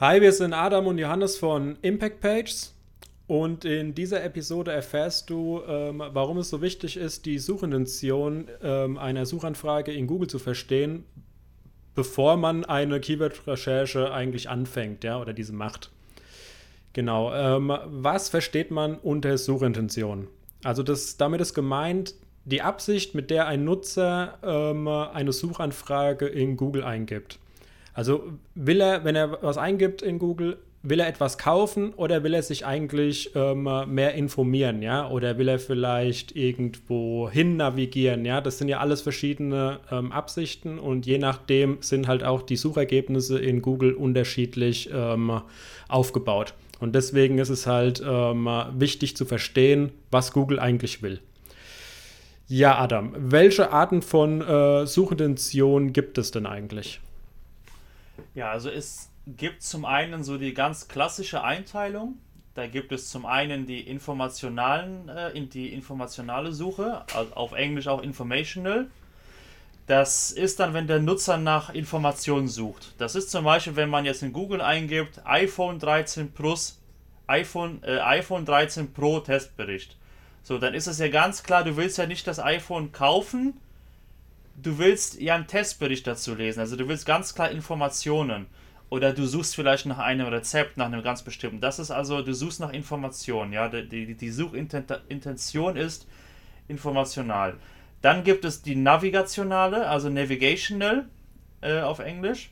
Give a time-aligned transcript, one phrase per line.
[0.00, 2.72] Hi, wir sind Adam und Johannes von Impact Pages
[3.26, 8.96] und in dieser Episode erfährst du, ähm, warum es so wichtig ist, die Suchintention ähm,
[8.96, 11.04] einer Suchanfrage in Google zu verstehen,
[11.96, 15.90] bevor man eine Keyword-Recherche eigentlich anfängt, ja, oder diese macht.
[16.92, 17.34] Genau.
[17.34, 20.28] Ähm, was versteht man unter Suchintention?
[20.62, 26.56] Also das, damit ist gemeint die Absicht, mit der ein Nutzer ähm, eine Suchanfrage in
[26.56, 27.40] Google eingibt.
[27.98, 28.22] Also
[28.54, 32.44] will er, wenn er was eingibt in Google, will er etwas kaufen oder will er
[32.44, 35.10] sich eigentlich ähm, mehr informieren, ja?
[35.10, 38.40] Oder will er vielleicht irgendwo hin navigieren, ja?
[38.40, 43.36] Das sind ja alles verschiedene ähm, Absichten und je nachdem sind halt auch die Suchergebnisse
[43.40, 45.40] in Google unterschiedlich ähm,
[45.88, 46.54] aufgebaut.
[46.78, 51.18] Und deswegen ist es halt ähm, wichtig zu verstehen, was Google eigentlich will.
[52.46, 57.00] Ja, Adam, welche Arten von äh, Suchintentionen gibt es denn eigentlich?
[58.34, 62.18] Ja, also es gibt zum einen so die ganz klassische Einteilung.
[62.54, 68.02] Da gibt es zum einen die informationalen, äh, die informationale Suche, also auf Englisch auch
[68.02, 68.88] informational.
[69.86, 72.94] Das ist dann, wenn der Nutzer nach Informationen sucht.
[72.98, 76.78] Das ist zum Beispiel, wenn man jetzt in Google eingibt, iPhone 13 Plus,
[77.26, 79.96] iPhone, äh, iPhone 13 Pro Testbericht.
[80.42, 83.60] So, dann ist es ja ganz klar, du willst ja nicht das iPhone kaufen,
[84.62, 86.60] du willst ja einen Testbericht dazu lesen.
[86.60, 88.46] Also du willst ganz klar Informationen.
[88.90, 91.60] Oder du suchst vielleicht nach einem Rezept, nach einem ganz bestimmten.
[91.60, 93.52] Das ist also, du suchst nach Informationen.
[93.52, 93.68] Ja?
[93.68, 96.06] Die, die, die Suchintention ist
[96.68, 97.56] informational.
[98.00, 101.06] Dann gibt es die navigationale, also navigational
[101.60, 102.50] äh, auf Englisch.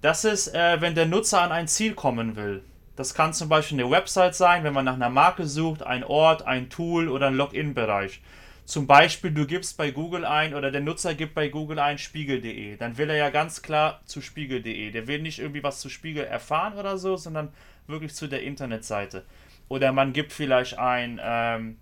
[0.00, 2.62] Das ist, äh, wenn der Nutzer an ein Ziel kommen will.
[2.96, 6.46] Das kann zum Beispiel eine Website sein, wenn man nach einer Marke sucht, ein Ort,
[6.46, 8.20] ein Tool oder ein Login-Bereich.
[8.68, 12.76] Zum Beispiel, du gibst bei Google ein oder der Nutzer gibt bei Google ein spiegel.de.
[12.76, 14.90] Dann will er ja ganz klar zu spiegel.de.
[14.90, 17.48] Der will nicht irgendwie was zu Spiegel erfahren oder so, sondern
[17.86, 19.24] wirklich zu der Internetseite.
[19.68, 21.78] Oder man gibt vielleicht ein ähm,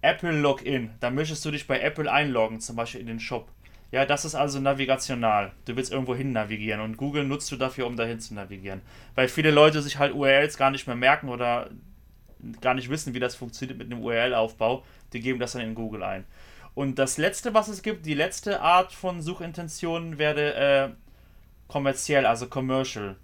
[0.00, 0.90] Apple Login.
[1.00, 3.48] Dann möchtest du dich bei Apple einloggen, zum Beispiel in den Shop.
[3.90, 5.50] Ja, das ist also navigational.
[5.64, 8.80] Du willst irgendwo hin navigieren und Google nutzt du dafür, um dahin zu navigieren.
[9.16, 11.68] Weil viele Leute sich halt URLs gar nicht mehr merken oder
[12.60, 16.02] gar nicht wissen, wie das funktioniert mit einem URL-Aufbau die geben das dann in Google
[16.02, 16.24] ein.
[16.74, 20.88] Und das letzte, was es gibt, die letzte Art von Suchintentionen wäre äh,
[21.68, 23.16] kommerziell, also commercial.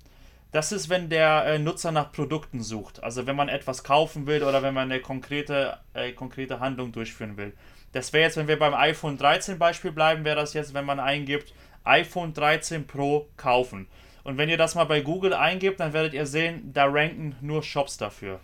[0.53, 3.03] Das ist, wenn der äh, Nutzer nach Produkten sucht.
[3.03, 7.37] Also wenn man etwas kaufen will oder wenn man eine konkrete, äh, konkrete Handlung durchführen
[7.37, 7.53] will.
[7.93, 10.99] Das wäre jetzt, wenn wir beim iPhone 13 Beispiel bleiben, wäre das jetzt, wenn man
[10.99, 11.53] eingibt,
[11.84, 13.87] iPhone 13 Pro kaufen.
[14.25, 17.62] Und wenn ihr das mal bei Google eingibt, dann werdet ihr sehen, da ranken nur
[17.62, 18.41] Shops dafür.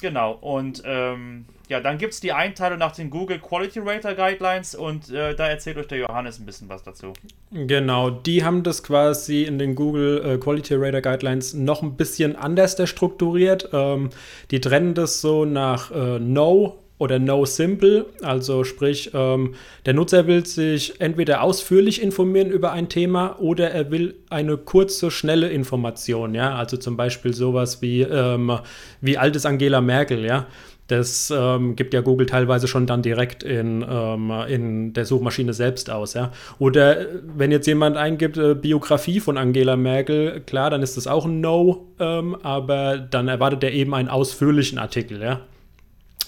[0.00, 4.74] Genau, und ähm, ja, dann gibt es die Einteilung nach den Google Quality Rater Guidelines
[4.74, 7.12] und äh, da erzählt euch der Johannes ein bisschen was dazu.
[7.50, 12.36] Genau, die haben das quasi in den Google äh, Quality Rater Guidelines noch ein bisschen
[12.36, 13.70] anders strukturiert.
[13.72, 14.10] Ähm,
[14.50, 18.06] die trennen das so nach äh, No oder No Simple.
[18.22, 19.54] Also sprich, ähm,
[19.86, 25.10] der Nutzer will sich entweder ausführlich informieren über ein Thema oder er will eine kurze,
[25.10, 26.34] schnelle Information.
[26.34, 28.58] Ja, also zum Beispiel sowas wie, ähm,
[29.00, 30.46] wie alt ist Angela Merkel, ja.
[30.88, 35.90] Das ähm, gibt ja Google teilweise schon dann direkt in, ähm, in der Suchmaschine selbst
[35.90, 36.14] aus.
[36.14, 36.32] Ja?
[36.58, 37.04] Oder
[37.36, 41.42] wenn jetzt jemand eingibt, äh, Biografie von Angela Merkel, klar, dann ist das auch ein
[41.42, 45.20] No, ähm, aber dann erwartet er eben einen ausführlichen Artikel.
[45.20, 45.42] Ja?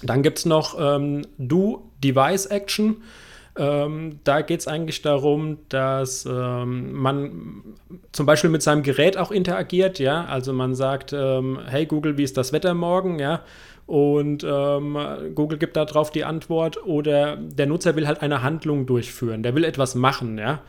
[0.03, 3.03] Dann gibt es noch ähm, Do Device Action.
[3.57, 7.63] Ähm, da geht es eigentlich darum, dass ähm, man
[8.13, 10.25] zum Beispiel mit seinem Gerät auch interagiert, ja.
[10.25, 13.43] Also man sagt, ähm, hey Google, wie ist das Wetter morgen, ja?
[13.87, 14.97] Und ähm,
[15.35, 16.87] Google gibt darauf die Antwort.
[16.87, 20.63] Oder der Nutzer will halt eine Handlung durchführen, der will etwas machen, ja.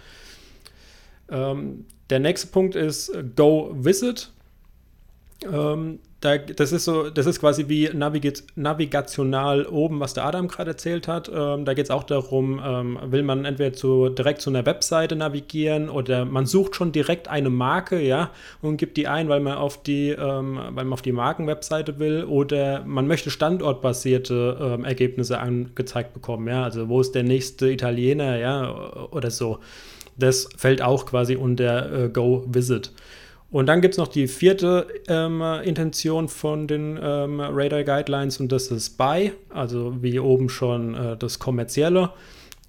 [1.30, 4.32] Ähm, der nächste Punkt ist Go Visit.
[6.22, 10.70] Da, das ist so, das ist quasi wie Navigit, navigational oben, was der Adam gerade
[10.70, 11.32] erzählt hat.
[11.34, 15.16] Ähm, da geht es auch darum, ähm, will man entweder zu, direkt zu einer Webseite
[15.16, 18.30] navigieren oder man sucht schon direkt eine Marke, ja,
[18.62, 22.26] und gibt die ein, weil man auf die, ähm, weil man auf die Markenwebseite will,
[22.26, 28.38] oder man möchte standortbasierte ähm, Ergebnisse angezeigt bekommen, ja, also wo ist der nächste Italiener,
[28.38, 28.72] ja,
[29.10, 29.58] oder so.
[30.18, 32.92] Das fällt auch quasi unter äh, Go Visit.
[33.52, 38.50] Und dann gibt es noch die vierte ähm, Intention von den ähm, Radar Guidelines und
[38.50, 42.12] das ist Buy, also wie oben schon äh, das Kommerzielle.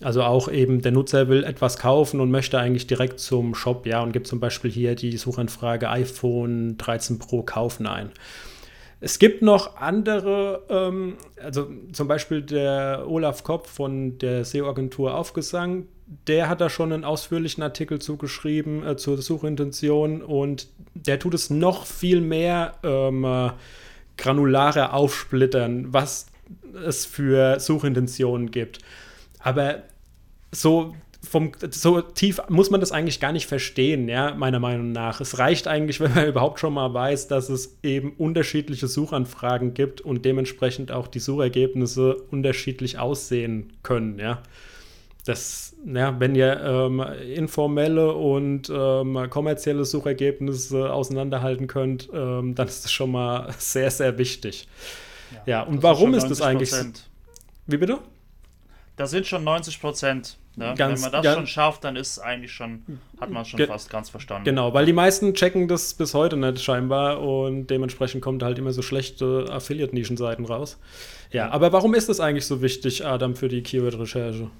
[0.02, 4.02] Also auch eben der Nutzer will etwas kaufen und möchte eigentlich direkt zum Shop, ja,
[4.02, 8.10] und gibt zum Beispiel hier die Suchanfrage iPhone 13 Pro kaufen ein.
[9.00, 15.86] Es gibt noch andere, ähm, also zum Beispiel der Olaf Kopp von der SEO-Agentur Aufgesang,
[16.26, 21.50] der hat da schon einen ausführlichen Artikel zugeschrieben äh, zur Suchintention und der tut es
[21.50, 23.50] noch viel mehr ähm, äh,
[24.16, 26.26] granularer aufsplittern, was
[26.84, 28.78] es für Suchintentionen gibt.
[29.38, 29.82] Aber
[30.52, 35.20] so vom, so tief muss man das eigentlich gar nicht verstehen, ja, meiner Meinung nach.
[35.20, 40.00] Es reicht eigentlich, wenn man überhaupt schon mal weiß, dass es eben unterschiedliche Suchanfragen gibt
[40.00, 44.42] und dementsprechend auch die Suchergebnisse unterschiedlich aussehen können, ja.
[45.24, 47.00] Das, ja, wenn ihr ähm,
[47.34, 54.18] informelle und ähm, kommerzielle Suchergebnisse auseinanderhalten könnt, ähm, dann ist das schon mal sehr, sehr
[54.18, 54.66] wichtig.
[55.32, 56.72] Ja, ja und warum ist, ist das eigentlich?
[57.66, 57.98] Wie bitte?
[58.96, 60.36] Das sind schon 90 Prozent.
[60.54, 60.74] Ne?
[60.76, 62.82] Wenn man das schon schafft, dann ist eigentlich schon,
[63.18, 64.44] hat man schon fast ganz verstanden.
[64.44, 68.72] Genau, weil die meisten checken das bis heute nicht scheinbar und dementsprechend kommt halt immer
[68.72, 70.78] so schlechte Affiliate-Nischenseiten raus.
[71.30, 74.50] Ja, aber warum ist das eigentlich so wichtig, Adam, für die Keyword-Recherche?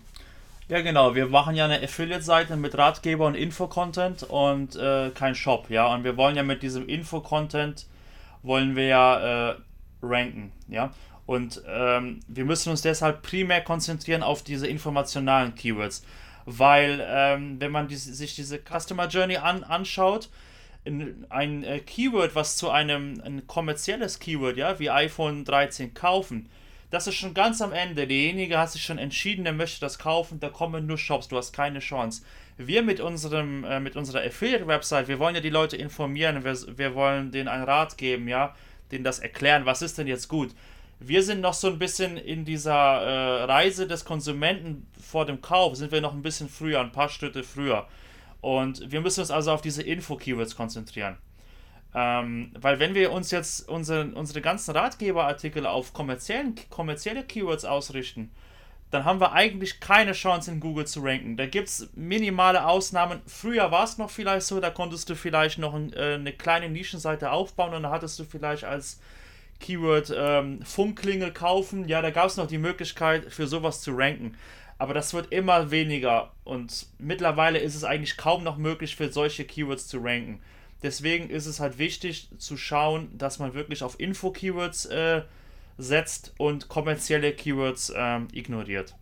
[0.73, 1.15] Ja, genau.
[1.15, 5.93] Wir machen ja eine Affiliate-Seite mit Ratgeber und Info-Content und äh, kein Shop, ja.
[5.93, 7.85] Und wir wollen ja mit diesem Info-Content
[8.43, 9.57] wollen wir ja äh,
[10.03, 10.95] ranken, ja.
[11.27, 16.07] Und ähm, wir müssen uns deshalb primär konzentrieren auf diese informationalen Keywords,
[16.47, 20.31] weil ähm, wenn man die, sich diese Customer Journey an, anschaut,
[20.85, 26.49] in, ein äh, Keyword, was zu einem ein kommerzielles Keyword, ja, wie iPhone 13 kaufen,
[26.93, 28.07] das ist schon ganz am Ende.
[28.07, 31.53] Derjenige hat sich schon entschieden, der möchte das kaufen, da kommen nur Shops, du hast
[31.53, 32.23] keine Chance.
[32.57, 36.95] Wir mit unserem, äh, mit unserer Affiliate-Website, wir wollen ja die Leute informieren, wir, wir
[36.95, 38.55] wollen denen einen Rat geben, ja,
[38.93, 40.55] denen das erklären, was ist denn jetzt gut
[41.07, 45.77] wir sind noch so ein bisschen in dieser äh, Reise des Konsumenten vor dem Kauf,
[45.77, 47.87] sind wir noch ein bisschen früher, ein paar Schritte früher.
[48.41, 51.17] Und wir müssen uns also auf diese Info-Keywords konzentrieren.
[51.95, 58.31] Ähm, weil wenn wir uns jetzt unsere, unsere ganzen Ratgeberartikel auf kommerziellen, kommerzielle Keywords ausrichten,
[58.91, 61.37] dann haben wir eigentlich keine Chance in Google zu ranken.
[61.39, 63.23] Da gibt es minimale Ausnahmen.
[63.27, 66.69] Früher war es noch vielleicht so, da konntest du vielleicht noch ein, äh, eine kleine
[66.69, 69.01] Nischenseite aufbauen und da hattest du vielleicht als
[69.61, 71.89] Keyword ähm, Funkklingel kaufen.
[71.89, 74.37] Ja, da gab es noch die Möglichkeit, für sowas zu ranken.
[74.77, 79.45] Aber das wird immer weniger und mittlerweile ist es eigentlich kaum noch möglich, für solche
[79.45, 80.41] Keywords zu ranken.
[80.83, 85.23] Deswegen ist es halt wichtig zu schauen, dass man wirklich auf Info-Keywords äh,
[85.79, 88.95] setzt und kommerzielle Keywords ähm, ignoriert.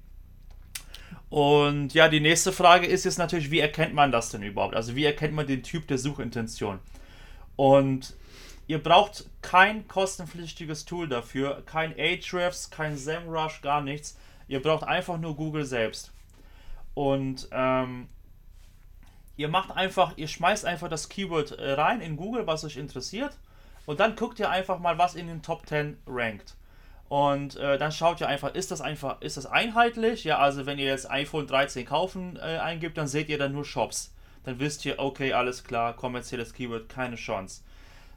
[1.29, 4.75] Und ja, die nächste Frage ist jetzt natürlich, wie erkennt man das denn überhaupt?
[4.75, 6.81] Also wie erkennt man den Typ der Suchintention?
[7.57, 8.15] Und
[8.71, 14.17] Ihr braucht kein kostenpflichtiges Tool dafür, kein Ahrefs, kein SEMrush, gar nichts.
[14.47, 16.13] Ihr braucht einfach nur Google selbst.
[16.95, 18.07] Und ähm,
[19.41, 23.39] ihr macht einfach, ihr schmeißt einfach das Keyword äh, rein in Google, was euch interessiert.
[23.87, 26.57] Und dann guckt ihr einfach mal, was in den Top 10 rankt.
[27.09, 30.25] Und äh, dann schaut ihr einfach, ist das einfach, ist das einheitlich?
[30.25, 33.65] Ja, also wenn ihr jetzt iPhone 13 kaufen äh, eingibt, dann seht ihr dann nur
[33.65, 34.15] Shops.
[34.45, 37.63] Dann wisst ihr, okay, alles klar, kommerzielles Keyword, keine Chance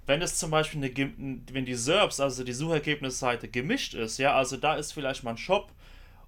[0.05, 4.57] wenn es zum Beispiel eine, wenn die SERPs, also die Suchergebnisseite, gemischt ist, ja, also
[4.57, 5.71] da ist vielleicht mal ein Shop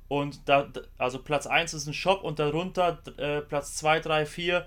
[0.07, 4.65] und da, also Platz 1 ist ein Shop und darunter äh, Platz 2, 3, 4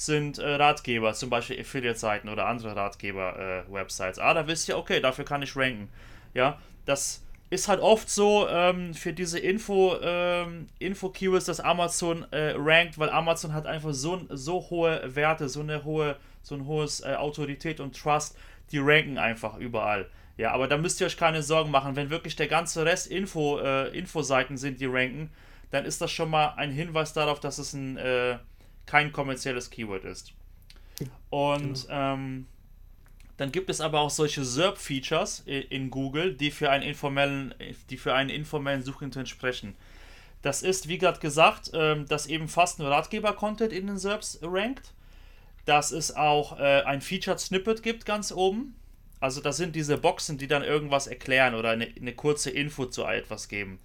[0.00, 4.18] sind äh, Ratgeber, zum Beispiel Affiliate-Seiten oder andere Ratgeber-Websites.
[4.18, 5.88] Äh, ah, da wisst ihr, okay, dafür kann ich ranken.
[6.32, 12.54] Ja, das ist halt oft so ähm, für diese Info, ähm, Info-Keywords, dass Amazon äh,
[12.56, 17.00] rankt, weil Amazon hat einfach so, so hohe Werte, so eine hohe so ein hohes
[17.00, 18.36] äh, Autorität und Trust,
[18.72, 20.08] die ranken einfach überall.
[20.36, 21.96] Ja, aber da müsst ihr euch keine Sorgen machen.
[21.96, 25.30] Wenn wirklich der ganze Rest Info, äh, Infoseiten sind, die ranken,
[25.70, 28.38] dann ist das schon mal ein Hinweis darauf, dass es ein, äh,
[28.90, 30.32] kein kommerzielles Keyword ist.
[31.30, 32.14] Und genau.
[32.14, 32.46] ähm,
[33.36, 37.54] dann gibt es aber auch solche SERP-Features in Google, die für einen informellen,
[37.88, 39.76] die für einen informellen Suchintent sprechen.
[40.42, 44.92] Das ist, wie gerade gesagt, ähm, dass eben fast nur Ratgeber-Content in den SERPs rankt
[45.64, 48.74] dass es auch äh, ein Featured Snippet gibt ganz oben.
[49.20, 53.04] Also das sind diese Boxen, die dann irgendwas erklären oder eine, eine kurze Info zu
[53.04, 53.78] etwas geben.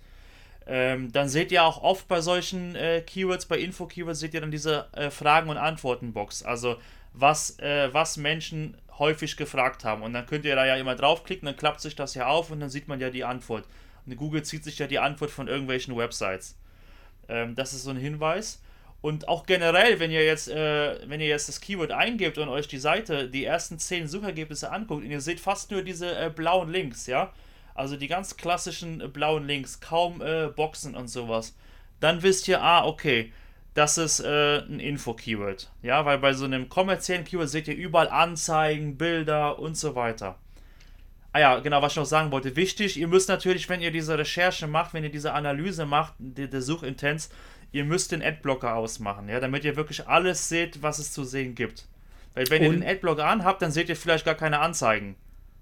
[0.67, 4.51] Ähm, dann seht ihr auch oft bei solchen äh, Keywords, bei Info-Keywords, seht ihr dann
[4.51, 6.43] diese äh, Fragen- und Antworten-Box.
[6.43, 6.77] Also
[7.13, 10.01] was, äh, was Menschen häufig gefragt haben.
[10.01, 12.60] Und dann könnt ihr da ja immer draufklicken, dann klappt sich das ja auf und
[12.60, 13.65] dann sieht man ja die Antwort.
[14.05, 16.57] Und Google zieht sich ja die Antwort von irgendwelchen Websites.
[17.27, 18.62] Ähm, das ist so ein Hinweis.
[19.01, 22.67] Und auch generell, wenn ihr jetzt, äh, wenn ihr jetzt das Keyword eingebt und euch
[22.67, 26.72] die Seite, die ersten 10 Suchergebnisse anguckt und ihr seht fast nur diese äh, blauen
[26.72, 27.31] Links, ja,
[27.75, 31.55] also die ganz klassischen äh, blauen Links, kaum äh, Boxen und sowas,
[32.00, 33.32] dann wisst ihr, ah, okay,
[33.75, 38.10] das ist äh, ein Info-Keyword, ja, weil bei so einem kommerziellen Keyword seht ihr überall
[38.10, 40.39] Anzeigen, Bilder und so weiter.
[41.34, 42.55] Ah ja, genau, was ich noch sagen wollte.
[42.55, 46.48] Wichtig, ihr müsst natürlich, wenn ihr diese Recherche macht, wenn ihr diese Analyse macht, der,
[46.48, 47.29] der Suchintents,
[47.74, 51.53] ihr müsst den Adblocker ausmachen, ja, damit ihr wirklich alles seht, was es zu sehen
[51.53, 51.86] gibt.
[52.36, 55.17] Weil wenn Und ihr den Adblocker anhabt, dann seht ihr vielleicht gar keine Anzeigen.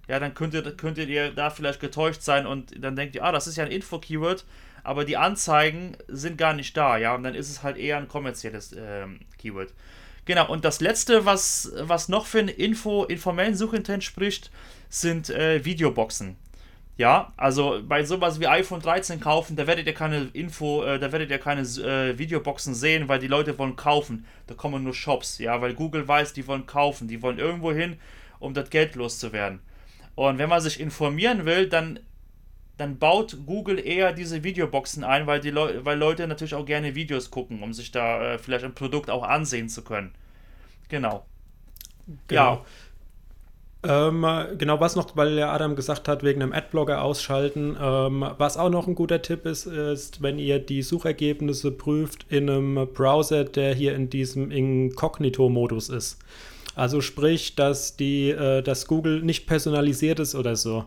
[0.07, 3.48] Ja, dann könntet, könntet ihr da vielleicht getäuscht sein und dann denkt ihr, ah, das
[3.48, 4.45] ist ja ein Info-Keyword,
[4.83, 8.10] aber die Anzeigen sind gar nicht da, ja, und dann ist es halt eher ein
[8.10, 9.74] kommerzielles ähm, Keyword.
[10.25, 14.51] Genau, und das letzte, was, was noch für einen Info, informellen Suchintent spricht,
[14.89, 16.38] sind äh, Videoboxen.
[16.95, 21.12] Ja, also bei sowas wie iPhone 13 kaufen, da werdet ihr keine Info, äh, da
[21.12, 24.25] werdet ihr keine äh, Videoboxen sehen, weil die Leute wollen kaufen.
[24.45, 27.98] Da kommen nur Shops, ja, weil Google weiß, die wollen kaufen, die wollen irgendwo hin,
[28.39, 29.60] um das Geld loszuwerden.
[30.15, 32.00] Und wenn man sich informieren will, dann,
[32.77, 36.96] dann baut Google eher diese Videoboxen ein, weil, die Leu weil Leute natürlich auch gerne
[36.96, 40.13] Videos gucken, um sich da äh, vielleicht ein Produkt auch ansehen zu können.
[40.89, 41.25] Genau.
[42.27, 42.53] genau.
[42.55, 42.65] Ja.
[43.86, 44.25] Ähm,
[44.58, 47.75] genau, was noch, weil der Adam gesagt hat, wegen einem Adblocker ausschalten.
[47.79, 52.50] Ähm, was auch noch ein guter Tipp ist, ist, wenn ihr die Suchergebnisse prüft in
[52.50, 56.20] einem Browser, der hier in diesem Inkognito-Modus ist.
[56.75, 60.86] Also sprich, dass die, äh, dass Google nicht personalisiert ist oder so.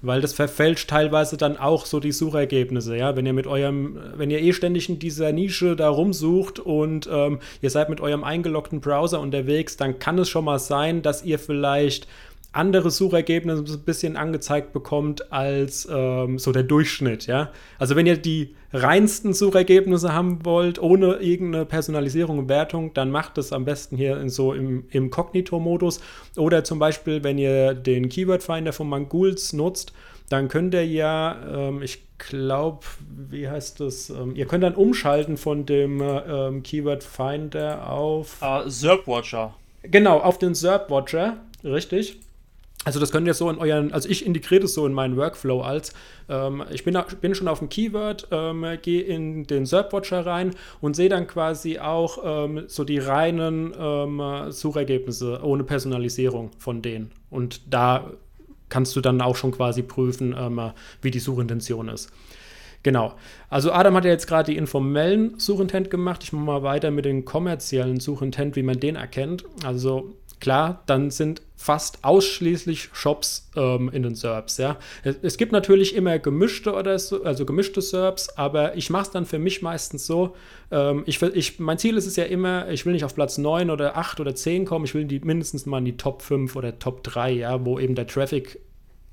[0.00, 3.16] Weil das verfälscht teilweise dann auch so die Suchergebnisse, ja.
[3.16, 7.40] Wenn ihr mit eurem, wenn ihr eh ständig in dieser Nische da rumsucht und ähm,
[7.62, 11.40] ihr seid mit eurem eingeloggten Browser unterwegs, dann kann es schon mal sein, dass ihr
[11.40, 12.06] vielleicht
[12.58, 17.52] andere Suchergebnisse ein bisschen angezeigt bekommt als ähm, so der Durchschnitt, ja.
[17.78, 23.38] Also wenn ihr die reinsten Suchergebnisse haben wollt, ohne irgendeine Personalisierung und Wertung, dann macht
[23.38, 26.00] es am besten hier in so im, im Kognito-Modus.
[26.36, 29.92] Oder zum Beispiel, wenn ihr den Keyword Finder von Mangools nutzt,
[30.28, 31.36] dann könnt ihr ja,
[31.68, 32.80] ähm, ich glaube,
[33.30, 34.10] wie heißt das?
[34.10, 38.42] Ähm, ihr könnt dann umschalten von dem ähm, Keyword Finder auf.
[38.42, 39.54] Uh, SERP Watcher.
[39.82, 42.18] Genau, auf den SERP Watcher, richtig.
[42.84, 45.60] Also das könnt ihr so in euren, also ich integriere das so in meinen Workflow
[45.60, 45.92] als,
[46.28, 50.94] ähm, ich bin, bin, schon auf dem Keyword, ähm, gehe in den SERP-Watcher rein und
[50.94, 57.10] sehe dann quasi auch ähm, so die reinen ähm, Suchergebnisse ohne Personalisierung von denen.
[57.30, 58.12] Und da
[58.68, 60.70] kannst du dann auch schon quasi prüfen, ähm,
[61.02, 62.10] wie die Suchintention ist.
[62.84, 63.14] Genau.
[63.50, 66.22] Also Adam hat ja jetzt gerade die informellen Suchintent gemacht.
[66.22, 69.44] Ich mache mal weiter mit den kommerziellen Suchintent, wie man den erkennt.
[69.64, 74.58] Also klar, dann sind fast ausschließlich Shops ähm, in den SERPs.
[74.58, 74.78] Ja.
[75.02, 79.26] Es, gibt natürlich immer gemischte oder so, also gemischte SERPs, aber ich mache es dann
[79.26, 80.36] für mich meistens so.
[80.70, 83.70] Ähm, ich, ich, mein Ziel ist es ja immer, ich will nicht auf Platz 9
[83.70, 86.78] oder 8 oder 10 kommen, ich will die mindestens mal in die Top 5 oder
[86.78, 88.60] Top 3, ja, wo eben der Traffic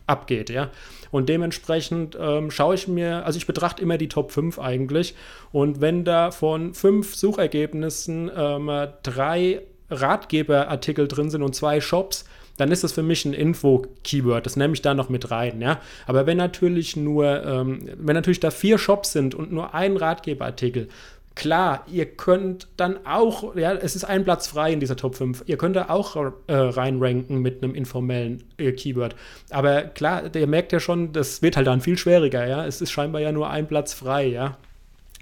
[0.07, 0.69] abgeht, ja.
[1.09, 5.15] Und dementsprechend ähm, schaue ich mir, also ich betrachte immer die Top 5 eigentlich.
[5.51, 8.69] Und wenn da von fünf Suchergebnissen ähm,
[9.01, 12.25] drei Ratgeberartikel drin sind und zwei Shops,
[12.57, 14.45] dann ist das für mich ein Info-Keyword.
[14.45, 15.79] Das nehme ich da noch mit rein, ja.
[16.07, 20.87] Aber wenn natürlich nur, ähm, wenn natürlich da vier Shops sind und nur ein Ratgeberartikel,
[21.35, 25.43] klar, ihr könnt dann auch, ja, es ist ein Platz frei in dieser Top 5.
[25.47, 29.15] Ihr könnt da auch äh, reinranken mit einem informellen äh, Keyword.
[29.49, 32.65] Aber klar, ihr merkt ja schon, das wird halt dann viel schwieriger, ja.
[32.65, 34.57] Es ist scheinbar ja nur ein Platz frei, ja.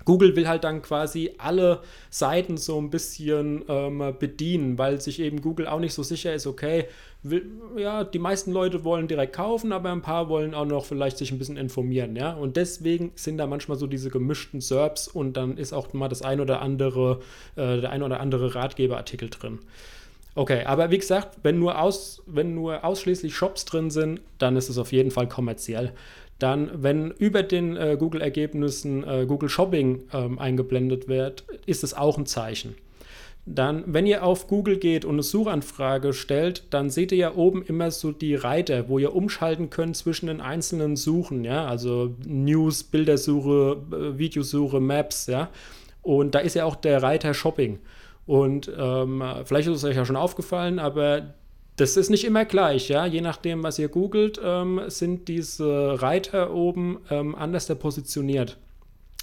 [0.05, 5.41] Google will halt dann quasi alle Seiten so ein bisschen ähm, bedienen, weil sich eben
[5.41, 6.85] Google auch nicht so sicher ist, okay,
[7.23, 7.45] will,
[7.77, 11.31] ja, die meisten Leute wollen direkt kaufen, aber ein paar wollen auch noch vielleicht sich
[11.31, 12.33] ein bisschen informieren, ja.
[12.33, 16.21] Und deswegen sind da manchmal so diese gemischten SERPs und dann ist auch mal das
[16.21, 17.21] ein oder andere,
[17.55, 19.59] äh, der ein oder andere Ratgeberartikel drin.
[20.35, 24.67] Okay, aber wie gesagt, wenn nur, aus, wenn nur ausschließlich Shops drin sind, dann ist
[24.67, 25.93] es auf jeden Fall kommerziell.
[26.43, 32.17] Dann, wenn über den äh, Google-Ergebnissen äh, Google Shopping ähm, eingeblendet wird, ist es auch
[32.17, 32.75] ein Zeichen.
[33.45, 37.63] Dann, wenn ihr auf Google geht und eine Suchanfrage stellt, dann seht ihr ja oben
[37.63, 42.83] immer so die Reiter, wo ihr umschalten könnt zwischen den einzelnen Suchen, ja, also News,
[42.83, 45.49] Bildersuche, äh, Videosuche, Maps, ja.
[46.01, 47.79] Und da ist ja auch der Reiter Shopping.
[48.25, 51.35] Und ähm, vielleicht ist es euch ja schon aufgefallen, aber
[51.77, 53.05] das ist nicht immer gleich, ja.
[53.05, 58.57] Je nachdem, was ihr googelt, ähm, sind diese Reiter oben ähm, anders positioniert.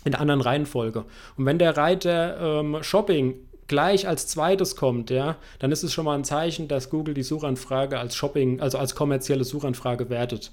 [0.04, 1.04] In einer anderen Reihenfolge.
[1.36, 3.34] Und wenn der Reiter ähm, Shopping
[3.68, 7.22] gleich als zweites kommt, ja, dann ist es schon mal ein Zeichen, dass Google die
[7.22, 10.52] Suchanfrage als Shopping, also als kommerzielle Suchanfrage wertet.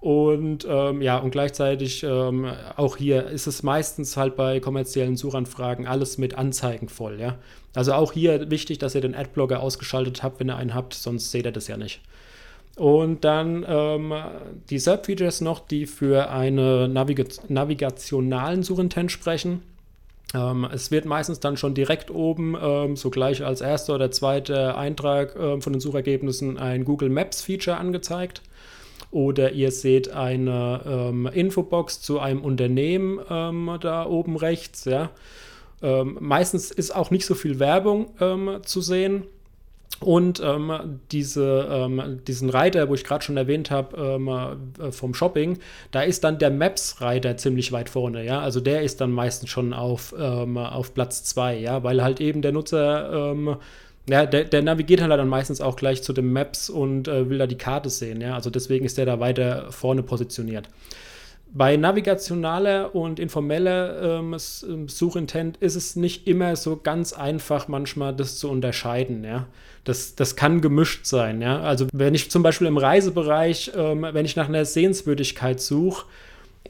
[0.00, 5.88] Und ähm, ja, und gleichzeitig ähm, auch hier ist es meistens halt bei kommerziellen Suchanfragen
[5.88, 7.36] alles mit Anzeigen voll, ja.
[7.74, 11.30] Also auch hier wichtig, dass ihr den Adblocker ausgeschaltet habt, wenn ihr einen habt, sonst
[11.30, 12.00] seht ihr das ja nicht.
[12.76, 14.14] Und dann ähm,
[14.70, 19.62] die Sub-Features noch, die für einen Naviga navigationalen Suchintent sprechen.
[20.32, 24.78] Ähm, es wird meistens dann schon direkt oben, ähm, so gleich als erster oder zweiter
[24.78, 28.42] Eintrag ähm, von den Suchergebnissen, ein Google Maps Feature angezeigt
[29.10, 35.10] oder ihr seht eine ähm, Infobox zu einem Unternehmen ähm, da oben rechts, ja.
[35.80, 39.24] Ähm, meistens ist auch nicht so viel Werbung ähm, zu sehen.
[40.00, 45.12] Und ähm, diese, ähm, diesen Reiter, wo ich gerade schon erwähnt habe, ähm, äh, vom
[45.12, 45.58] Shopping,
[45.90, 48.40] da ist dann der Maps-Reiter ziemlich weit vorne, ja.
[48.40, 52.42] Also der ist dann meistens schon auf, ähm, auf Platz 2, ja, weil halt eben
[52.42, 53.32] der Nutzer,
[54.08, 57.38] ja, der, der, navigiert halt dann meistens auch gleich zu den Maps und äh, will
[57.38, 58.34] da die Karte sehen, ja.
[58.34, 60.68] Also deswegen ist der da weiter vorne positioniert.
[61.50, 68.38] Bei navigationaler und informeller ähm, Suchintent ist es nicht immer so ganz einfach, manchmal das
[68.38, 69.46] zu unterscheiden, ja.
[69.84, 71.60] Das, das kann gemischt sein, ja.
[71.60, 76.06] Also wenn ich zum Beispiel im Reisebereich, ähm, wenn ich nach einer Sehenswürdigkeit suche,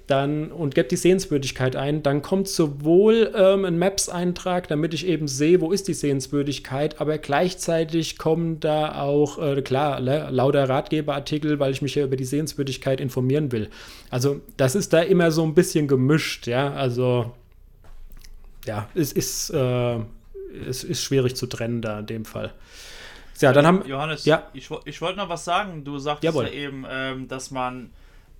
[0.08, 5.28] dann und gebe die Sehenswürdigkeit ein, dann kommt sowohl ähm, ein Maps-Eintrag, damit ich eben
[5.28, 11.60] sehe, wo ist die Sehenswürdigkeit, aber gleichzeitig kommen da auch, äh, klar, ne, lauter Ratgeberartikel,
[11.60, 13.68] weil ich mich ja über die Sehenswürdigkeit informieren will.
[14.10, 17.32] Also das ist da immer so ein bisschen gemischt, ja, also
[18.64, 19.98] ja, es ist, äh,
[20.68, 22.52] es ist schwierig zu trennen da in dem Fall.
[23.40, 24.48] Ja, dann haben Johannes, ja.
[24.52, 25.84] ich, ich wollte noch was sagen.
[25.84, 26.46] Du sagtest Jawohl.
[26.46, 27.90] ja eben, ähm, dass man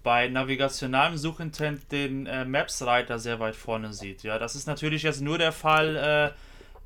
[0.03, 4.23] bei navigationalem Suchintent den äh, Maps-Reiter sehr weit vorne sieht.
[4.23, 6.39] Ja, das ist natürlich jetzt nur der Fall, äh,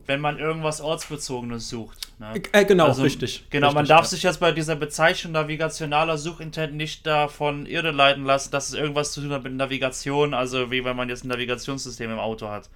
[0.07, 2.09] wenn man irgendwas Ortsbezogenes sucht.
[2.19, 2.43] Ne?
[2.53, 3.45] Äh, genau, also, richtig.
[3.51, 4.09] Genau, richtig, man darf ja.
[4.09, 9.21] sich jetzt bei dieser Bezeichnung navigationaler Suchintent nicht davon irreleiten lassen, dass es irgendwas zu
[9.21, 12.69] tun hat mit Navigation, also wie wenn man jetzt ein Navigationssystem im Auto hat.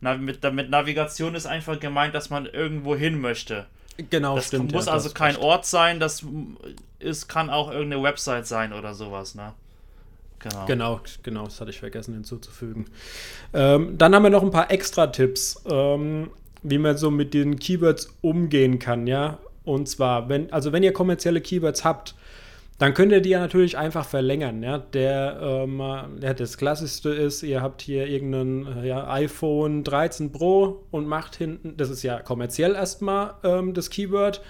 [0.00, 3.66] Na, mit, mit Navigation ist einfach gemeint, dass man irgendwo hin möchte.
[4.10, 4.72] Genau, das stimmt.
[4.72, 6.24] muss ja, also kein Ort sein, das
[6.98, 9.54] ist, kann auch irgendeine Website sein oder sowas, ne?
[10.38, 10.66] Genau.
[10.66, 12.86] genau, genau, das hatte ich vergessen hinzuzufügen.
[13.52, 16.30] Ähm, dann haben wir noch ein paar Extra-Tipps, ähm,
[16.62, 19.38] wie man so mit den Keywords umgehen kann, ja.
[19.64, 22.14] Und zwar, wenn, also wenn ihr kommerzielle Keywords habt,
[22.78, 24.62] dann könnt ihr die ja natürlich einfach verlängern.
[24.62, 24.78] Ja?
[24.78, 25.78] Der, ähm,
[26.20, 31.76] ja, das Klassischste ist, ihr habt hier irgendein ja, iPhone 13 Pro und macht hinten,
[31.76, 34.42] das ist ja kommerziell erstmal ähm, das Keyword,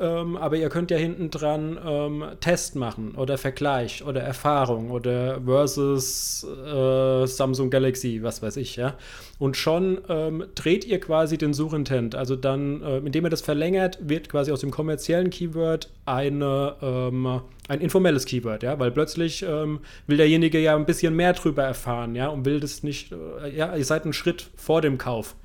[0.00, 5.40] ähm, aber ihr könnt ja hinten dran ähm, Test machen oder Vergleich oder Erfahrung oder
[5.44, 8.96] versus äh, Samsung Galaxy, was weiß ich, ja.
[9.38, 12.16] Und schon ähm, dreht ihr quasi den Suchintent.
[12.16, 17.40] Also dann, äh, indem ihr das verlängert, wird quasi aus dem kommerziellen Keyword eine, ähm,
[17.68, 22.16] ein informelles Keyword, ja, weil plötzlich ähm, will derjenige ja ein bisschen mehr drüber erfahren,
[22.16, 25.36] ja, und will das nicht, äh, ja, ihr seid einen Schritt vor dem Kauf.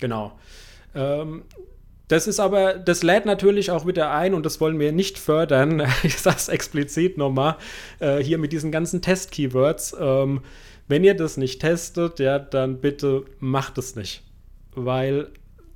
[0.00, 0.32] Genau.
[0.94, 1.42] Ähm,
[2.08, 5.86] das ist aber, das lädt natürlich auch wieder ein und das wollen wir nicht fördern.
[6.02, 7.56] Ich sage es explizit nochmal,
[8.00, 9.96] äh, hier mit diesen ganzen Test-Keywords.
[10.00, 10.40] Ähm,
[10.88, 14.22] wenn ihr das nicht testet, ja, dann bitte macht es nicht.
[14.74, 15.28] Weil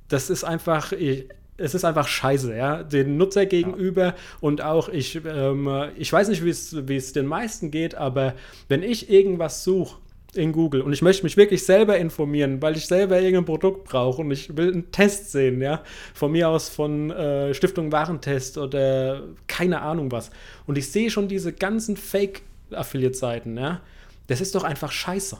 [0.07, 4.15] das ist einfach, ich, es ist einfach scheiße, ja, den Nutzer gegenüber ja.
[4.41, 8.33] und auch ich, ähm, ich weiß nicht, wie es den meisten geht, aber
[8.69, 9.97] wenn ich irgendwas suche,
[10.35, 14.21] in Google und ich möchte mich wirklich selber informieren, weil ich selber irgendein Produkt brauche
[14.21, 19.23] und ich will einen Test sehen, ja, von mir aus von äh, Stiftung Warentest oder
[19.47, 20.31] keine Ahnung was.
[20.65, 23.81] Und ich sehe schon diese ganzen Fake-Affiliate-Seiten, ja,
[24.27, 25.37] das ist doch einfach scheiße.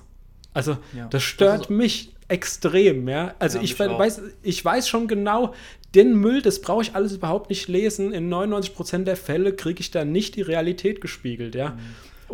[0.53, 1.07] Also, ja.
[1.07, 3.33] das stört das mich extrem, ja.
[3.39, 5.53] Also ja, ich weiß, ich weiß schon genau,
[5.95, 8.13] den Müll, das brauche ich alles überhaupt nicht lesen.
[8.13, 11.71] In 99% der Fälle kriege ich da nicht die Realität gespiegelt, ja.
[11.71, 11.79] Mhm.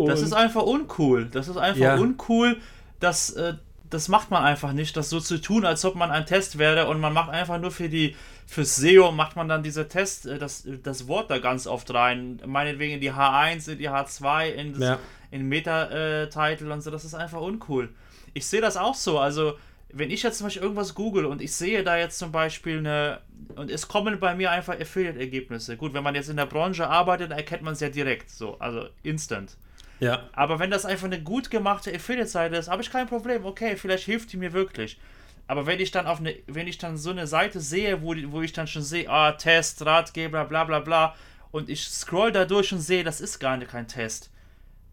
[0.03, 1.25] Und das ist einfach uncool.
[1.25, 1.95] Das ist einfach ja.
[1.95, 2.57] uncool.
[2.99, 3.55] Das, äh,
[3.89, 6.87] das macht man einfach nicht, das so zu tun, als ob man ein Test wäre
[6.87, 8.15] und man macht einfach nur für die
[8.49, 12.41] fürs SEO macht man dann diese Test, äh, das, das Wort da ganz oft rein.
[12.45, 14.99] Meinetwegen in die H1, in die H2, in, das, ja.
[15.29, 16.89] in Meta-Title und so.
[16.89, 17.89] Das ist einfach uncool.
[18.33, 19.19] Ich sehe das auch so.
[19.19, 19.53] Also,
[19.93, 23.21] wenn ich jetzt zum Beispiel irgendwas google und ich sehe da jetzt zum Beispiel eine.
[23.55, 25.77] Und es kommen bei mir einfach Affiliate-Ergebnisse.
[25.77, 28.31] Gut, wenn man jetzt in der Branche arbeitet, erkennt man es ja direkt.
[28.31, 29.57] So, also instant.
[29.99, 30.29] Ja.
[30.33, 33.45] Aber wenn das einfach eine gut gemachte Affiliate-Seite ist, habe ich kein Problem.
[33.45, 34.99] Okay, vielleicht hilft die mir wirklich.
[35.47, 38.41] Aber wenn ich dann auf eine, wenn ich dann so eine Seite sehe, wo, wo
[38.41, 41.15] ich dann schon sehe, ah, Test, Ratgeber, bla bla bla,
[41.51, 44.29] und ich scroll da durch und sehe, das ist gar nicht kein Test.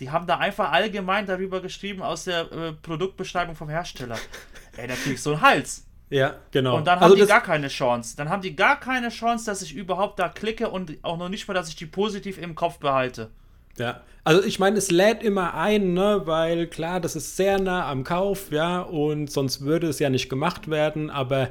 [0.01, 4.19] Die haben da einfach allgemein darüber geschrieben aus der äh, Produktbeschreibung vom Hersteller.
[4.77, 5.87] Ey, da krieg ich so einen Hals.
[6.09, 6.77] Ja, genau.
[6.77, 8.17] Und dann haben also die gar keine Chance.
[8.17, 11.49] Dann haben die gar keine Chance, dass ich überhaupt da klicke und auch noch nicht
[11.49, 13.31] mal, dass ich die positiv im Kopf behalte.
[13.79, 17.89] Ja, also ich meine, es lädt immer ein, ne, weil klar, das ist sehr nah
[17.89, 21.51] am Kauf, ja, und sonst würde es ja nicht gemacht werden, aber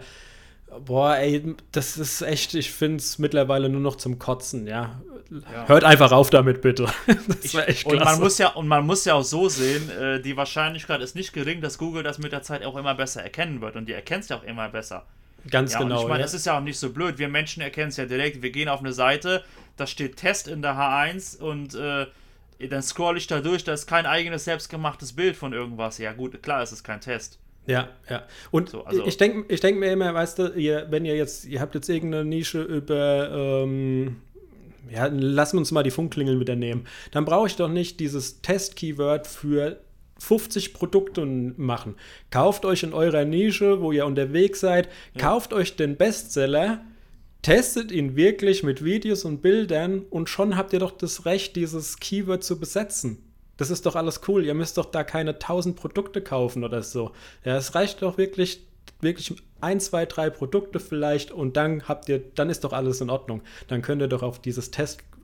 [0.84, 5.00] boah, ey, das ist echt, ich finde es mittlerweile nur noch zum Kotzen, ja.
[5.32, 5.68] ja.
[5.68, 6.88] Hört einfach auf damit, bitte.
[7.08, 7.98] das war echt klasse.
[7.98, 11.16] Und man muss ja, und man muss ja auch so sehen, äh, die Wahrscheinlichkeit ist
[11.16, 13.94] nicht gering, dass Google das mit der Zeit auch immer besser erkennen wird und die
[13.94, 15.06] erkennt es ja auch immer besser.
[15.50, 16.02] Ganz ja, genau.
[16.02, 16.26] ich meine, ja.
[16.26, 17.18] es ist ja auch nicht so blöd.
[17.18, 18.42] Wir Menschen erkennen es ja direkt.
[18.42, 19.44] Wir gehen auf eine Seite,
[19.78, 22.08] da steht Test in der H1 und äh,
[22.68, 25.98] dann scroll ich da durch, da ist kein eigenes selbstgemachtes Bild von irgendwas.
[25.98, 27.40] Ja, gut, klar, es ist kein Test.
[27.68, 28.24] Ja, ja.
[28.52, 31.46] Und so, also ich denke ich denk mir immer, weißt du, ihr, wenn ihr jetzt,
[31.46, 34.18] ihr habt jetzt irgendeine Nische über, ähm,
[34.90, 36.86] ja, lassen wir uns mal die Funkklingeln wieder nehmen.
[37.12, 39.80] Dann brauche ich doch nicht dieses Test-Keyword für
[40.20, 41.96] 50 Produkte machen.
[42.30, 45.22] Kauft euch in eurer Nische, wo ihr unterwegs seid, ja.
[45.22, 46.82] kauft euch den Bestseller,
[47.42, 52.00] testet ihn wirklich mit Videos und Bildern und schon habt ihr doch das Recht, dieses
[52.00, 53.22] Keyword zu besetzen.
[53.58, 54.46] Das ist doch alles cool.
[54.46, 57.12] Ihr müsst doch da keine 1000 Produkte kaufen oder so.
[57.44, 58.66] Ja, es reicht doch wirklich,
[59.00, 63.10] wirklich ein, zwei, drei Produkte vielleicht und dann habt ihr, dann ist doch alles in
[63.10, 63.42] Ordnung.
[63.68, 64.72] Dann könnt ihr doch auf dieses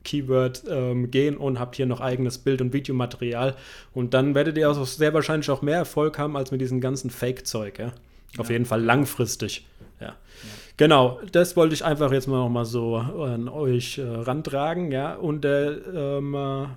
[0.03, 3.55] Test-Keyword ähm, gehen und habt hier noch eigenes Bild- und Videomaterial.
[3.93, 7.09] Und dann werdet ihr auch sehr wahrscheinlich auch mehr Erfolg haben als mit diesem ganzen
[7.09, 7.79] Fake-Zeug.
[7.79, 7.93] Ja?
[8.37, 8.53] Auf ja.
[8.53, 9.65] jeden Fall langfristig.
[9.99, 10.07] Ja.
[10.07, 10.13] ja.
[10.77, 15.15] Genau, das wollte ich einfach jetzt mal noch mal so an euch äh, rantragen, ja.
[15.15, 16.67] Und äh, ähm,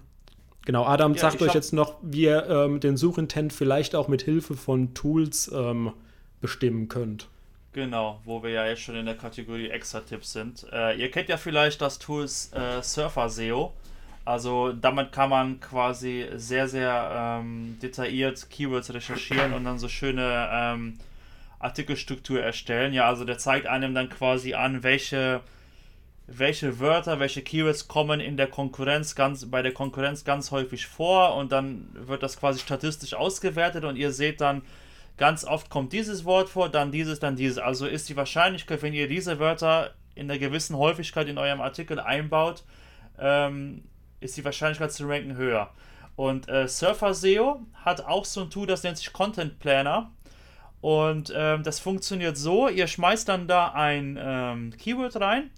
[0.67, 4.55] Genau, Adam sagt euch jetzt noch, wie ihr ähm, den Suchintent vielleicht auch mit Hilfe
[4.55, 5.93] von Tools ähm,
[6.41, 7.29] bestimmen könnt.
[7.75, 10.65] Genau, wo wir ja jetzt schon in der Kategorie Extra-Tipps sind.
[10.73, 13.73] Äh, ihr kennt ja vielleicht das Tool äh, Surfer SEO.
[14.25, 20.49] Also damit kann man quasi sehr, sehr ähm, detailliert Keywords recherchieren und dann so schöne
[20.53, 20.99] ähm,
[21.59, 22.95] Artikelstruktur erstellen.
[22.95, 25.41] Ja, also der zeigt einem dann quasi an, welche
[26.27, 31.35] welche Wörter, welche Keywords kommen in der Konkurrenz ganz, bei der Konkurrenz ganz häufig vor
[31.37, 34.63] und dann wird das quasi statistisch ausgewertet und ihr seht dann,
[35.17, 37.59] ganz oft kommt dieses Wort vor, dann dieses, dann dieses.
[37.59, 42.01] Also ist die Wahrscheinlichkeit, wenn ihr diese Wörter in einer gewissen Häufigkeit in eurem Artikel
[42.01, 42.65] einbaut,
[43.19, 43.85] ähm,
[44.21, 45.71] ist die Wahrscheinlichkeit zu ranken höher.
[46.17, 50.13] Und äh, Surfer SEO hat auch so ein Tool, das nennt sich Content Planner.
[50.81, 55.51] Und ähm, das funktioniert so: Ihr schmeißt dann da ein ähm, Keyword rein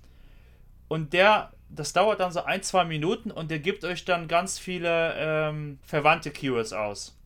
[0.88, 4.58] und der, das dauert dann so ein, zwei Minuten und der gibt euch dann ganz
[4.58, 7.18] viele ähm, verwandte Keywords aus.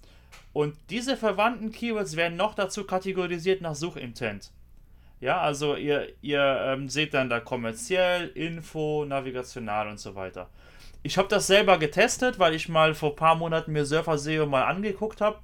[0.53, 4.51] Und diese verwandten Keywords werden noch dazu kategorisiert nach Suchintent.
[5.21, 10.49] Ja, also ihr, ihr ähm, seht dann da kommerziell, Info, navigational und so weiter.
[11.03, 14.47] Ich habe das selber getestet, weil ich mal vor ein paar Monaten mir Surfer SEO
[14.47, 15.39] mal angeguckt habe.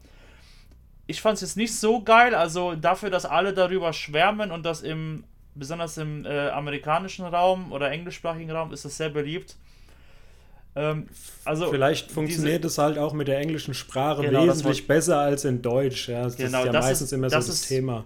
[1.06, 4.82] Ich fand es jetzt nicht so geil, also dafür, dass alle darüber schwärmen und das
[4.82, 9.56] im besonders im äh, amerikanischen Raum oder englischsprachigen Raum ist das sehr beliebt.
[10.76, 11.08] Ähm,
[11.44, 15.62] also Vielleicht funktioniert es halt auch mit der englischen Sprache genau, wesentlich besser als in
[15.62, 16.08] Deutsch.
[16.08, 16.24] Ja.
[16.24, 18.04] Das genau, ist ja das meistens ist, immer so das, das Thema.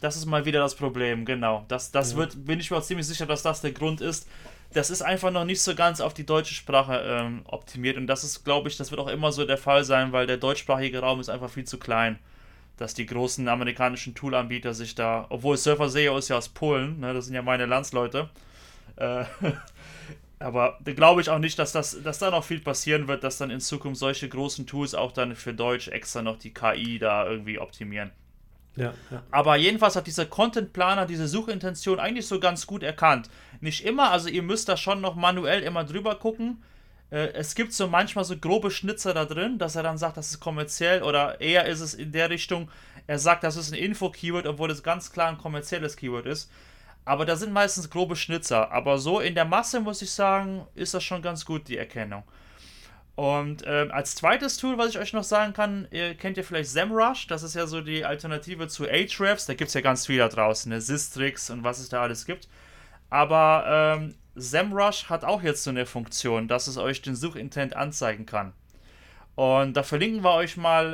[0.00, 1.64] Das ist mal wieder das Problem, genau.
[1.68, 2.18] Das, das ja.
[2.18, 4.28] wird, bin ich mir auch ziemlich sicher, dass das der Grund ist.
[4.72, 8.22] Das ist einfach noch nicht so ganz auf die deutsche Sprache ähm, optimiert und das
[8.22, 11.18] ist, glaube ich, das wird auch immer so der Fall sein, weil der deutschsprachige Raum
[11.20, 12.18] ist einfach viel zu klein
[12.80, 17.12] dass die großen amerikanischen Toolanbieter sich da, obwohl Surfer SEO ist ja aus Polen, ne,
[17.12, 18.30] das sind ja meine Landsleute,
[18.96, 19.24] äh,
[20.40, 23.36] aber da glaube ich auch nicht, dass, das, dass da noch viel passieren wird, dass
[23.36, 27.28] dann in Zukunft solche großen Tools auch dann für Deutsch extra noch die KI da
[27.28, 28.10] irgendwie optimieren.
[28.74, 29.22] Ja, ja.
[29.30, 33.28] Aber jedenfalls hat dieser Content Planer diese Suchintention eigentlich so ganz gut erkannt.
[33.60, 36.62] Nicht immer, also ihr müsst da schon noch manuell immer drüber gucken.
[37.10, 40.30] Äh, es gibt so manchmal so grobe Schnitzer da drin, dass er dann sagt, das
[40.30, 42.70] ist kommerziell oder eher ist es in der Richtung,
[43.06, 46.50] er sagt, das ist ein Info-Keyword, obwohl es ganz klar ein kommerzielles Keyword ist.
[47.10, 48.70] Aber da sind meistens grobe Schnitzer.
[48.70, 52.22] Aber so in der Masse muss ich sagen, ist das schon ganz gut, die Erkennung.
[53.16, 56.70] Und äh, als zweites Tool, was ich euch noch sagen kann, ihr kennt ihr vielleicht
[56.70, 59.46] SEMrush, das ist ja so die Alternative zu Ahrefs.
[59.46, 60.80] Da gibt es ja ganz viel da draußen, ne?
[60.80, 62.48] Sistrix und was es da alles gibt.
[63.08, 63.64] Aber
[63.98, 68.52] ähm, SEMrush hat auch jetzt so eine Funktion, dass es euch den Suchintent anzeigen kann.
[69.40, 70.92] Und da verlinken wir euch mal,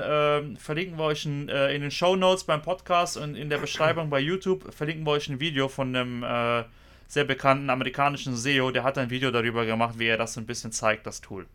[0.54, 3.58] äh, verlinken wir euch ein, äh, in den Show Notes beim Podcast und in der
[3.58, 6.62] Beschreibung bei YouTube verlinken wir euch ein Video von einem äh,
[7.08, 10.46] sehr bekannten amerikanischen SEO, der hat ein Video darüber gemacht, wie er das so ein
[10.46, 11.46] bisschen zeigt, das Tool.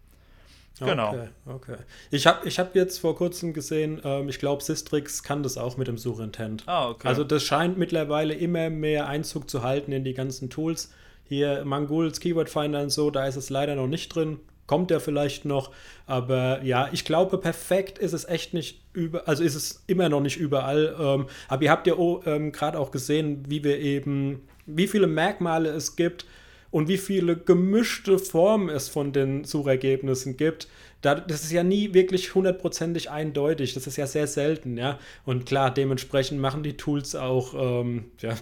[0.80, 1.14] Genau.
[1.14, 1.76] Okay, okay.
[2.10, 5.78] Ich habe ich hab jetzt vor kurzem gesehen, ähm, ich glaube, Sistrix kann das auch
[5.78, 6.64] mit dem Suchintent.
[6.66, 7.08] Ah, okay.
[7.08, 10.92] Also das scheint mittlerweile immer mehr Einzug zu halten in die ganzen Tools.
[11.24, 14.42] Hier Manguls Keyword Finder und so, da ist es leider noch nicht drin.
[14.72, 15.72] Kommt der vielleicht noch,
[16.08, 20.22] aber ja, ich glaube, perfekt ist es echt nicht über, also ist es immer noch
[20.22, 20.96] nicht überall.
[20.98, 25.68] Ähm, aber ihr habt ja ähm, gerade auch gesehen, wie wir eben, wie viele Merkmale
[25.72, 26.26] es gibt
[26.72, 30.68] und wie viele gemischte Formen es von den Suchergebnissen gibt
[31.02, 33.74] das ist ja nie wirklich hundertprozentig eindeutig.
[33.74, 35.00] Das ist ja sehr selten, ja.
[35.26, 38.36] Und klar, dementsprechend machen die Tools auch, ähm, ja,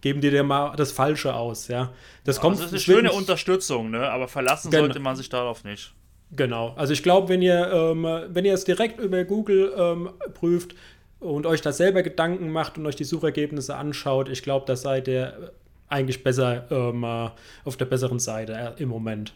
[0.00, 1.92] geben dir mal das Falsche aus, ja.
[2.24, 2.58] Das ja, kommt.
[2.58, 4.10] Das ist eine schöne Unterstützung, ne?
[4.10, 4.84] Aber verlassen genau.
[4.84, 5.94] sollte man sich darauf nicht.
[6.32, 6.74] Genau.
[6.76, 10.74] Also ich glaube, wenn ihr, ähm, wenn ihr es direkt über Google ähm, prüft
[11.18, 15.08] und euch da selber Gedanken macht und euch die Suchergebnisse anschaut, ich glaube, da seid
[15.08, 15.52] ihr
[15.90, 19.34] eigentlich besser ähm, auf der besseren Seite äh, im Moment.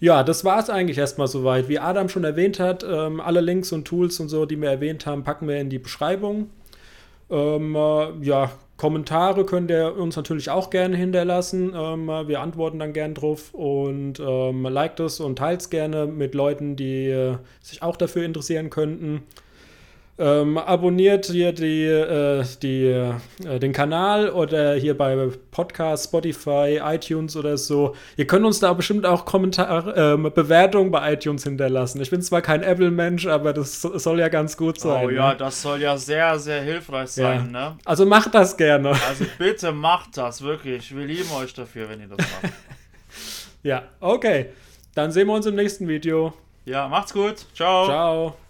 [0.00, 1.68] Ja, das war es eigentlich erstmal soweit.
[1.68, 5.06] Wie Adam schon erwähnt hat, ähm, alle Links und Tools und so, die wir erwähnt
[5.06, 6.50] haben, packen wir in die Beschreibung.
[7.30, 11.72] Ähm, äh, ja, Kommentare könnt ihr uns natürlich auch gerne hinterlassen.
[11.74, 16.32] Ähm, wir antworten dann gern drauf und ähm, liked es und teilt es gerne mit
[16.34, 19.24] Leuten, die äh, sich auch dafür interessieren könnten.
[20.20, 27.36] Ähm, abonniert hier die, äh, die, äh, den Kanal oder hier bei Podcast, Spotify, iTunes
[27.36, 27.94] oder so.
[28.16, 32.00] Ihr könnt uns da bestimmt auch Kommentar, äh, Bewertungen bei iTunes hinterlassen.
[32.00, 35.06] Ich bin zwar kein Apple-Mensch, aber das soll ja ganz gut sein.
[35.06, 35.36] Oh ja, ne?
[35.36, 37.50] das soll ja sehr, sehr hilfreich sein.
[37.52, 37.70] Ja.
[37.70, 37.78] Ne?
[37.84, 38.90] Also macht das gerne.
[38.90, 40.96] Also bitte macht das, wirklich.
[40.96, 42.52] Wir lieben euch dafür, wenn ihr das macht.
[43.62, 44.46] ja, okay.
[44.96, 46.32] Dann sehen wir uns im nächsten Video.
[46.64, 47.46] Ja, macht's gut.
[47.54, 47.86] Ciao.
[47.86, 48.47] Ciao.